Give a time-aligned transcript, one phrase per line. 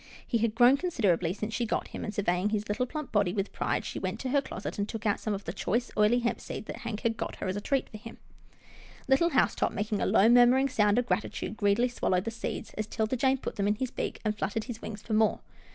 [0.25, 3.53] He had grown considerably since she got him, and, surveying his little plump body with
[3.53, 6.41] pride, she went to her closet, and took out some of the choice, oily hemp
[6.41, 8.17] seed that Hank had got her as a treat for him.
[9.05, 12.23] 162 'TILDA JANE'S ORPHANS Little Housetop, making a low murmuring sound of gratitude, greedily swallowed
[12.23, 15.13] the seeds as 'Tilda Jane put them in his beak, and fluttered his wings for
[15.13, 15.41] more.